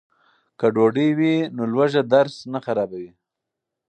که 0.59 0.65
ډوډۍ 0.75 1.09
وي 1.17 1.35
نو 1.55 1.63
لوږه 1.73 2.01
درس 2.13 2.35
نه 2.53 2.59
خرابوي. 2.65 3.11